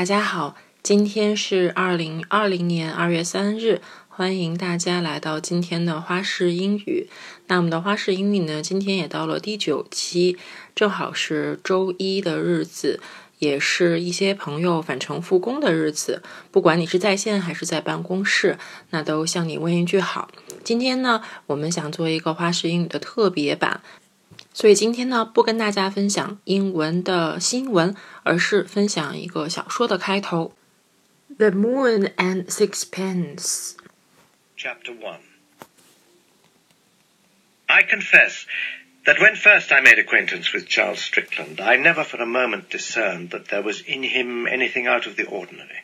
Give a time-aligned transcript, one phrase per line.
[0.00, 7.10] 大家好，今天是二零二零年二月三日，欢迎大家来到今天的花式英语。
[7.48, 10.38] 那我们的花式英语呢，今天也到了第九期，
[10.74, 12.98] 正好是周一的日子，
[13.40, 16.22] 也是一些朋友返程复工的日子。
[16.50, 18.56] 不管你是在线还是在办公室，
[18.88, 20.30] 那都向你问一句好。
[20.64, 23.82] 今天呢，我们想做一个花式英语的特别版。
[24.53, 30.55] 所以今天呢，不跟大家分享英文的新闻，而是分享一个小说的开头，《
[31.37, 35.19] The Moon and Sixpence》。Chapter 1
[37.67, 38.45] I confess
[39.05, 43.29] that when first I made acquaintance with Charles Strickland, I never for a moment discerned
[43.29, 45.83] that there was in him anything out of the ordinary.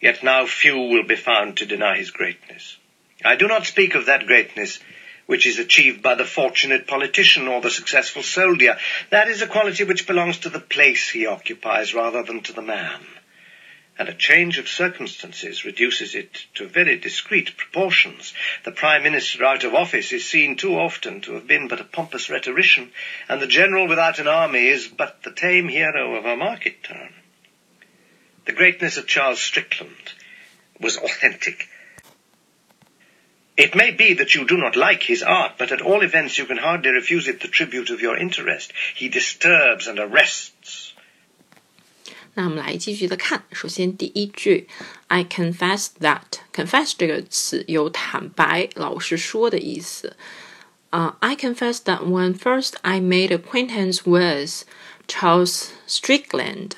[0.00, 2.76] Yet now few will be found to deny his greatness.
[3.24, 4.80] I do not speak of that greatness
[5.27, 8.77] which is achieved by the fortunate politician or the successful soldier.
[9.11, 12.61] That is a quality which belongs to the place he occupies rather than to the
[12.61, 13.05] man.
[13.99, 18.33] And a change of circumstances reduces it to very discreet proportions.
[18.63, 21.83] The Prime Minister out of office is seen too often to have been but a
[21.83, 22.91] pompous rhetorician,
[23.27, 27.13] and the general without an army is but the tame hero of a market town.
[28.45, 30.13] The greatness of Charles Strickland
[30.79, 31.67] was authentic
[33.56, 36.46] it may be that you do not like his art, but at all events you
[36.46, 38.72] can hardly refuse it the tribute of your interest.
[38.96, 40.92] He disturbs and arrests.
[42.34, 43.44] 那我们来继续的看。
[43.52, 44.66] 首先，第一句，
[45.08, 46.22] I confess that
[46.54, 50.16] confess 这个词有坦白、老实说的意思。
[50.88, 54.64] 啊、uh,，I confess that when first I made acquaintance with
[55.06, 56.72] Charles Strickland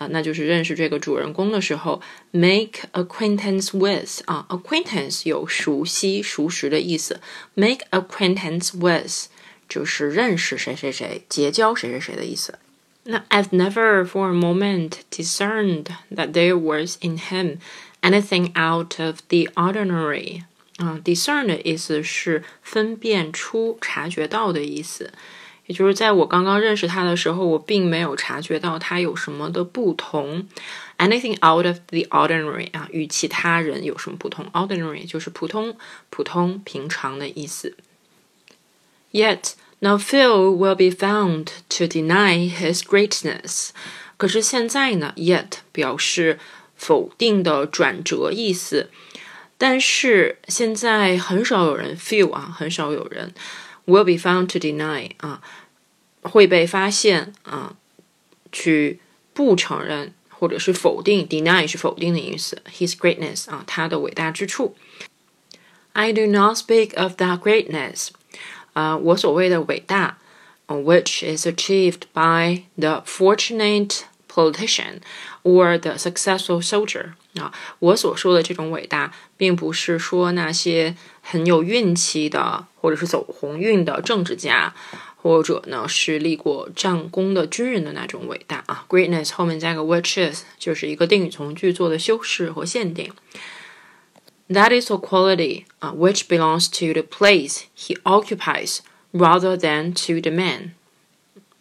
[0.00, 7.20] 啊，那就是认识这个主人公的时候，make acquaintance with 啊，acquaintance 有熟悉、熟识的意思，
[7.54, 9.28] make acquaintance with
[9.68, 12.58] 就是认识谁谁谁、结交谁谁谁的意思。
[13.04, 17.58] 那 I've never for a moment discerned that there was in him
[18.02, 20.42] anything out of the ordinary
[20.76, 25.12] 啊，discern 的意思是分辨出、察觉到的意思。
[25.71, 30.47] 就是在我刚刚认识他的时候，我并没有察觉到他有什么的不同。
[30.97, 35.75] Anything out of the ordinary 啊，与其他人有什么不同？Ordinary 就是普通、
[36.09, 37.75] 普通、平常的意思。
[39.11, 43.69] Yet now few will be found to deny his greatness。
[44.17, 46.37] 可是现在呢，yet 表示
[46.75, 48.91] 否定的转折意思。
[49.57, 53.33] 但是现在很少有人 few 啊，很少有人
[53.85, 55.41] will be found to deny 啊。
[56.22, 57.76] 会被发现啊，
[58.50, 59.00] 去
[59.32, 62.62] 不承认或者是否定，deny 是否定的意思。
[62.76, 64.76] His greatness 啊，他的伟大之处。
[65.92, 68.08] I do not speak of that greatness
[68.74, 70.18] 啊，我所谓的伟大，
[70.66, 75.00] which is achieved by the fortunate politician
[75.42, 84.74] or the successful soldier 啊，我所说的这种伟大，并不是说那些很有运气的或者是走鸿运的政治家。
[85.21, 93.13] 或者呢是立过战功的军人的那种伟大啊，greatness 后面加个 which is 就是一个定语从句做的修饰和限定。
[94.49, 98.79] That is a quality 啊，which belongs to the place he occupies
[99.13, 100.71] rather than to the man。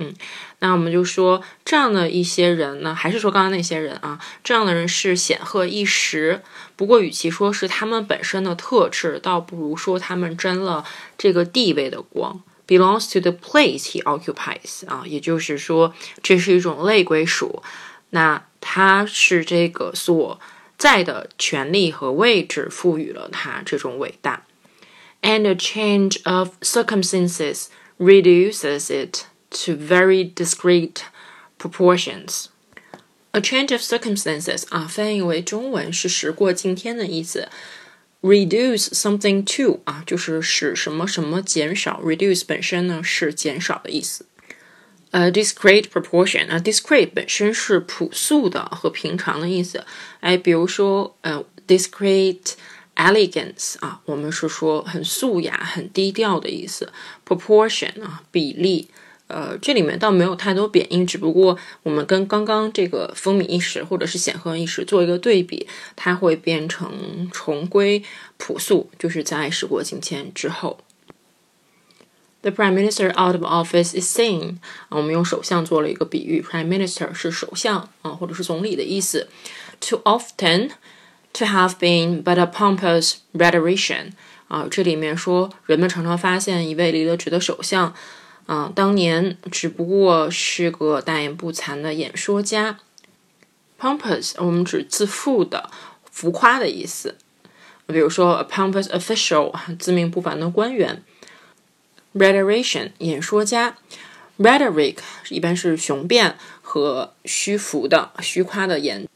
[0.00, 0.14] 嗯，
[0.60, 6.42] 那我们就说这样的一些人呢，还是说刚刚那些人啊，这样的人是显赫一时。
[6.76, 10.84] 不过，与其说是他们本身的特质，倒不如说他们沾了
[11.18, 12.40] 这个地位的光。
[12.67, 17.61] belongs to the place he occupies 啊，也就是说这是一种类归属，
[18.11, 20.39] 那他是这个所
[20.77, 24.45] 在的权利和位置赋予了他这种伟大。
[25.21, 29.25] And a change of circumstances reduces it
[29.65, 31.03] to very discrete
[31.57, 32.47] proportions.
[33.31, 37.47] A change of circumstances 啊，翻译为中文是时过境迁的意思。
[38.20, 42.00] Reduce something to 啊，就是使什么什么减少。
[42.04, 44.26] reduce 本身呢是减少的意思。
[45.10, 49.84] 呃，discrete proportion 啊，discrete 本身是朴素的和平常的意思。
[50.20, 52.52] 哎，比如说呃，discrete
[52.96, 56.92] elegance 啊，我们是说很素雅、很低调的意思。
[57.26, 58.88] proportion 啊，比例。
[59.28, 68.02] 呃，这里面倒没有太多贬义，只不过我们跟刚刚这个风靡一时或者是显赫一时做一个对比，它会变成重归
[68.38, 70.78] 朴素，就是在时过境迁之后。
[72.40, 74.56] The prime minister out of office is saying，
[74.88, 79.28] 啊，我们用首相做了一个比喻，prime minister 是首相啊，或者是总理的意思。
[79.80, 80.70] Too often
[81.34, 84.12] to have been but a pompous rhetorician，
[84.46, 87.92] 啊，这里面说人们常常发现一位离了职的首相。
[88.48, 92.78] 啊，当年只不过是个大言不惭的演说家。
[93.78, 95.70] pompous 我们指自负的、
[96.10, 97.18] 浮夸的意思。
[97.86, 101.02] 比如说，a pompous official 自命不凡的官员。
[102.14, 103.76] rhetorician 演说家
[104.38, 104.96] ，rhetoric
[105.28, 109.06] 一般是雄辩和虚浮的、虚夸的演。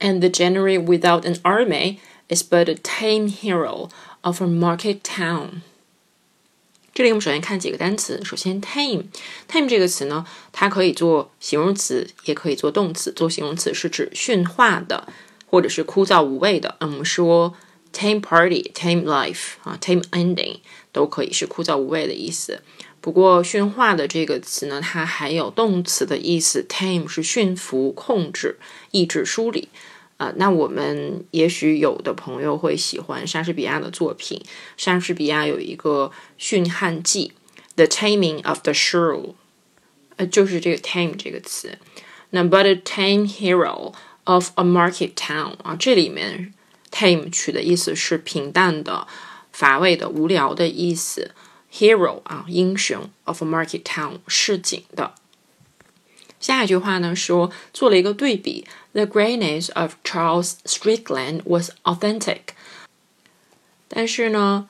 [0.00, 1.96] And the general without an army
[2.28, 3.88] is but a tame hero
[4.20, 5.62] of a market town.
[6.98, 8.20] 这里我们首先看几个单词。
[8.24, 13.12] 首先，tame，tame 这个词呢，它可以做形容词，也可以做动词。
[13.12, 15.06] 做形容词是指驯化的，
[15.46, 16.74] 或者是枯燥无味的。
[16.80, 17.54] 嗯，我们说
[17.92, 20.56] tame party，tame life 啊，tame ending
[20.90, 22.62] 都可以是枯燥无味的意思。
[23.00, 26.66] 不过驯化的这个词呢，它还有动词的意思。
[26.68, 28.58] tame 是驯服、控制、
[28.90, 29.68] 抑制、梳理。
[30.18, 34.42] 啊，那我们也许有的朋友会喜欢莎士比亚的作品。
[34.76, 37.32] 莎士比亚有一个《驯悍记》
[37.76, 39.34] ，The Taming of the Shrew，
[40.16, 41.78] 呃，就是这个 tame 这个词。
[42.30, 43.94] 那 But a tame hero
[44.24, 46.52] of a market town 啊，这里面
[46.90, 49.06] tame 取的意思是平淡的、
[49.52, 51.30] 乏味的、无聊的意思。
[51.72, 55.14] Hero 啊，英雄 of a market town 市井的。
[56.40, 58.66] 下一句话呢，说做了一个对比。
[58.92, 62.40] The greatness of Charles Strickland was authentic。
[63.88, 64.68] 但是呢，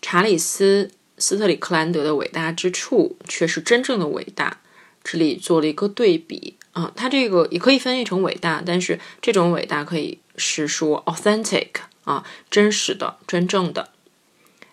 [0.00, 4.60] 查理斯斯特里克兰德的伟大之处却是真正的伟大。
[5.02, 11.68] 这里做了一个对比啊，它这个也可以翻译成伟大，但是这种伟大可以是说 authentic
[12.04, 13.90] 啊，真实的、真正的。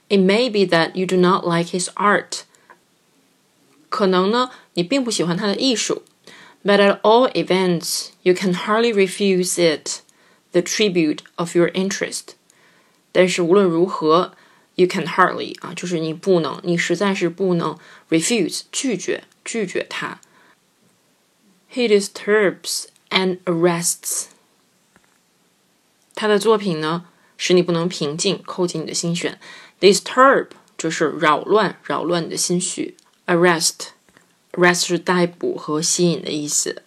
[0.07, 2.41] It may be that you do not like his art。
[3.89, 6.03] 可能呢，你并不喜欢他的艺术。
[6.64, 10.02] but at all events, you can hardly refuse it
[10.52, 12.34] the tribute of your interest.
[13.12, 14.34] 但是无论如何，
[14.74, 17.78] you can hardly 啊，就是你不能，你实在是不能
[18.10, 20.20] refuse 拒绝拒绝它。
[21.72, 24.26] He disturbs and arrests。
[26.14, 27.06] 他的作品呢，
[27.36, 29.38] 使你不能平静，扣紧你的心弦。
[29.78, 30.48] Disturb
[30.78, 32.96] 就是扰乱，扰乱你的心绪。
[33.26, 33.88] Arrest
[34.53, 36.83] rest 是逮捕和吸引的意思。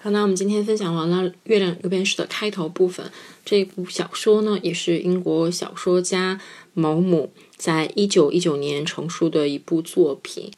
[0.00, 3.10] 好，那我们今天分享完了《月亮右边是》的开头部分。
[3.42, 6.40] 这部小说呢，也是英国小说家
[6.74, 10.52] 毛姆在一九一九年成书的一部作品。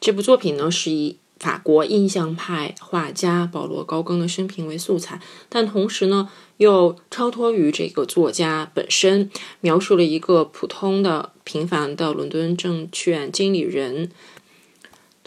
[0.00, 9.30] 这部作品呢，是以法国印象派画家保罗·高更的生平为素材，但同时呢，又超脱于这个作家本身，
[9.60, 14.10] 描述了一个普通的、平凡的伦敦证券经理人。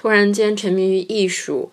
[0.06, 1.72] 突然间沉迷于艺术，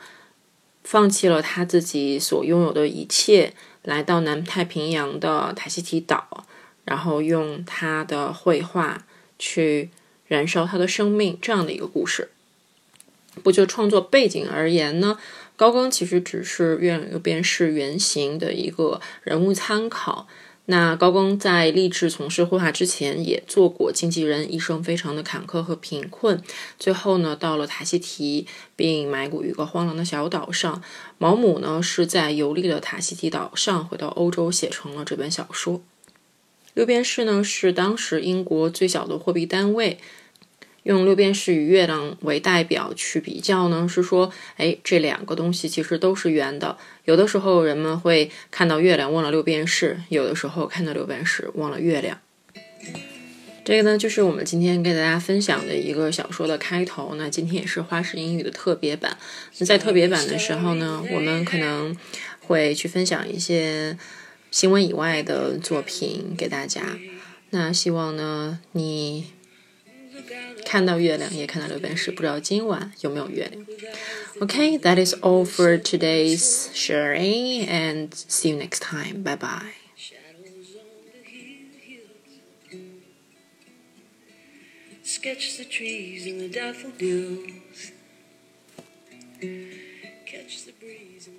[0.82, 3.52] 放弃了他自己所拥有的一切，
[3.82, 6.46] 来到南太平洋的塔希提岛，
[6.86, 9.04] 然后用他的绘画
[9.38, 9.90] 去
[10.26, 12.30] 燃烧他的生命，这样的一个故事。
[13.42, 15.18] 不就创作背景而言呢？
[15.54, 20.26] 高更其实只是《月亮右边是》原型的一个人物参考。
[20.66, 26.40] 那高更在立志从事绘画之前，也做过经纪人，一生非常的坎坷和贫困。
[26.78, 30.80] 最后呢，到了塔希提，并埋骨于一个荒凉的小岛上。
[31.18, 35.82] 毛姆呢，是在游历了塔希提岛上，回到欧洲，写成了这本小说。
[36.74, 39.98] 六便士呢，是当时英国最小的货币单位。
[40.84, 46.76] 用六便士与月亮为代表去比较呢，是说，哎，这两个东西其实都是圆的。
[47.04, 52.18] 有的时候人们会看到月亮忘了六便士，有的时候看到六便士忘了月亮。
[53.64, 57.14] 这个呢，就是我们今天给大家分享的一个小说的开头。
[57.16, 59.16] 那今天也是花式英语的特别版。
[59.58, 61.96] 那在特别版的时候呢，我们可能
[62.40, 63.96] 会去分享一些
[64.50, 66.98] 新闻以外的作品给大家。
[67.50, 69.26] 那希望呢，你。
[70.65, 73.65] 看到月亮，也看到六便士，不知道今晚有没有月亮。
[74.39, 79.23] Okay, that is all for today's sharing, and see you next time.
[79.23, 79.73] Bye bye.
[85.03, 87.91] Sketch the trees and the daffodils.
[90.25, 91.29] Catch the breeze